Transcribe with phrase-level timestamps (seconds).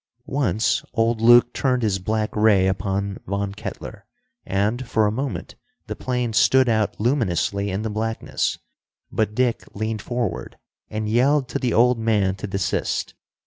[0.25, 4.07] Once old Lake turned his black ray upon Von Kettler,
[4.43, 5.53] and for, a moment
[5.85, 8.57] the plane stood out luminously in the blackness,
[9.11, 10.57] but Dick leaned forward
[10.89, 13.13] and yelled to the old man to desist.